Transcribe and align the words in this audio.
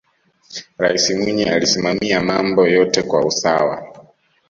raisi 0.77 1.15
mwinyi 1.15 1.43
alisimamia 1.43 2.21
mambo 2.21 2.67
yote 2.67 3.01
kwa 3.03 3.25
usawa 3.25 3.93